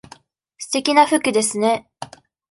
[0.57, 1.87] すてきな服ですね。